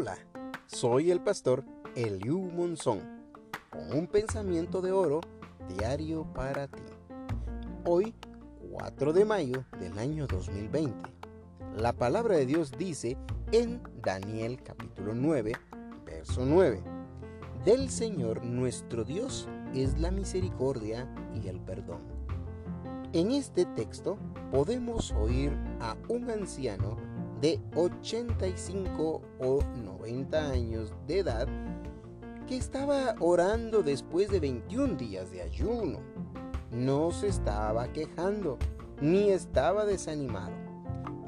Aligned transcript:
Hola, 0.00 0.16
soy 0.66 1.10
el 1.10 1.20
pastor 1.20 1.62
Eliu 1.94 2.38
Monzón, 2.38 3.00
con 3.68 3.92
un 3.92 4.06
pensamiento 4.06 4.80
de 4.80 4.92
oro 4.92 5.20
diario 5.68 6.24
para 6.32 6.68
ti. 6.68 6.82
Hoy, 7.84 8.14
4 8.70 9.12
de 9.12 9.26
mayo 9.26 9.66
del 9.78 9.98
año 9.98 10.26
2020, 10.26 10.94
la 11.76 11.92
palabra 11.92 12.36
de 12.36 12.46
Dios 12.46 12.72
dice 12.78 13.18
en 13.52 13.82
Daniel 14.00 14.62
capítulo 14.62 15.12
9, 15.14 15.52
verso 16.06 16.46
9, 16.46 16.82
Del 17.66 17.90
Señor 17.90 18.42
nuestro 18.42 19.04
Dios 19.04 19.50
es 19.74 20.00
la 20.00 20.10
misericordia 20.10 21.14
y 21.34 21.46
el 21.48 21.60
perdón. 21.60 22.00
En 23.12 23.32
este 23.32 23.66
texto 23.66 24.16
podemos 24.50 25.12
oír 25.12 25.52
a 25.78 25.94
un 26.08 26.30
anciano 26.30 26.96
de 27.40 27.58
85 27.74 29.22
o 29.40 29.60
90 29.82 30.50
años 30.50 30.92
de 31.06 31.20
edad 31.20 31.48
que 32.46 32.56
estaba 32.56 33.14
orando 33.20 33.82
después 33.82 34.28
de 34.30 34.40
21 34.40 34.96
días 34.96 35.30
de 35.30 35.42
ayuno. 35.42 36.00
No 36.70 37.10
se 37.12 37.28
estaba 37.28 37.92
quejando 37.92 38.58
ni 39.00 39.30
estaba 39.30 39.84
desanimado. 39.84 40.54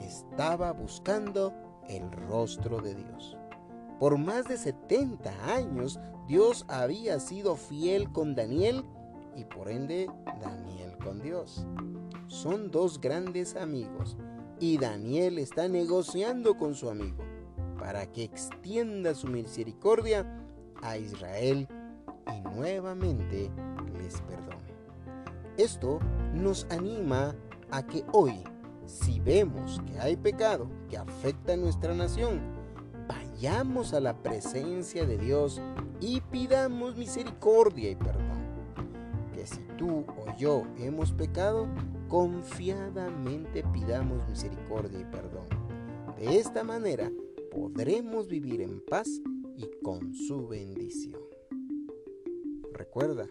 Estaba 0.00 0.72
buscando 0.72 1.54
el 1.88 2.10
rostro 2.28 2.80
de 2.80 2.94
Dios. 2.94 3.38
Por 3.98 4.18
más 4.18 4.48
de 4.48 4.58
70 4.58 5.54
años 5.54 5.98
Dios 6.28 6.64
había 6.68 7.20
sido 7.20 7.56
fiel 7.56 8.10
con 8.12 8.34
Daniel 8.34 8.84
y 9.36 9.44
por 9.44 9.70
ende 9.70 10.10
Daniel 10.40 10.96
con 10.98 11.22
Dios. 11.22 11.66
Son 12.26 12.70
dos 12.70 13.00
grandes 13.00 13.56
amigos 13.56 14.16
y 14.62 14.78
Daniel 14.78 15.40
está 15.40 15.66
negociando 15.66 16.56
con 16.56 16.76
su 16.76 16.88
amigo 16.88 17.24
para 17.80 18.06
que 18.06 18.22
extienda 18.22 19.12
su 19.12 19.26
misericordia 19.26 20.24
a 20.80 20.96
Israel 20.96 21.66
y 22.32 22.40
nuevamente 22.42 23.50
les 24.00 24.20
perdone. 24.20 24.72
Esto 25.56 25.98
nos 26.32 26.64
anima 26.70 27.34
a 27.72 27.84
que 27.84 28.04
hoy, 28.12 28.44
si 28.86 29.18
vemos 29.18 29.82
que 29.84 29.98
hay 29.98 30.14
pecado 30.14 30.68
que 30.88 30.96
afecta 30.96 31.54
a 31.54 31.56
nuestra 31.56 31.92
nación, 31.92 32.40
vayamos 33.08 33.92
a 33.92 33.98
la 33.98 34.14
presencia 34.14 35.04
de 35.04 35.18
Dios 35.18 35.60
y 35.98 36.20
pidamos 36.20 36.96
misericordia 36.96 37.90
y 37.90 37.96
perdón. 37.96 38.46
Que 39.34 39.44
si 39.44 39.58
tú 39.76 40.04
o 40.06 40.36
yo 40.38 40.62
hemos 40.78 41.10
pecado, 41.10 41.66
confiadamente 42.12 43.64
pidamos 43.72 44.28
misericordia 44.28 45.00
y 45.00 45.04
perdón. 45.04 45.46
De 46.18 46.38
esta 46.38 46.62
manera 46.62 47.10
podremos 47.50 48.28
vivir 48.28 48.60
en 48.60 48.84
paz 48.84 49.08
y 49.56 49.66
con 49.82 50.12
su 50.12 50.46
bendición. 50.46 51.22
Recuerda, 52.74 53.26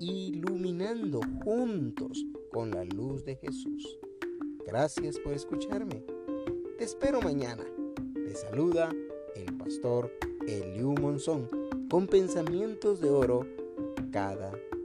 iluminando 0.00 1.20
juntos 1.44 2.24
con 2.50 2.70
la 2.70 2.86
luz 2.86 3.26
de 3.26 3.36
Jesús. 3.36 3.98
Gracias 4.66 5.18
por 5.18 5.34
escucharme. 5.34 6.02
Te 6.78 6.84
espero 6.84 7.20
mañana. 7.20 7.66
Te 8.14 8.34
saluda 8.34 8.90
el 9.36 9.54
pastor 9.58 10.10
Eliu 10.46 10.94
Monzón 10.94 11.50
con 11.90 12.06
pensamientos 12.06 13.00
de 13.00 13.10
oro 13.10 13.46
cada 14.10 14.52
día 14.52 14.77